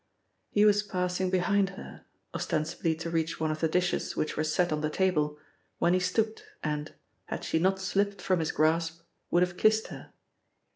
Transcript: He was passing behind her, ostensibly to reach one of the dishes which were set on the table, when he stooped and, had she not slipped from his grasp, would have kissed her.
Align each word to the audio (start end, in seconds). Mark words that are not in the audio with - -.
He 0.49 0.65
was 0.65 0.81
passing 0.81 1.29
behind 1.29 1.69
her, 1.77 2.05
ostensibly 2.33 2.95
to 2.95 3.11
reach 3.11 3.39
one 3.39 3.51
of 3.51 3.59
the 3.59 3.67
dishes 3.67 4.15
which 4.15 4.35
were 4.35 4.43
set 4.43 4.71
on 4.73 4.81
the 4.81 4.89
table, 4.89 5.37
when 5.77 5.93
he 5.93 5.99
stooped 5.99 6.43
and, 6.63 6.95
had 7.25 7.43
she 7.43 7.59
not 7.59 7.79
slipped 7.79 8.19
from 8.19 8.39
his 8.39 8.51
grasp, 8.51 9.03
would 9.29 9.43
have 9.43 9.57
kissed 9.57 9.89
her. 9.89 10.11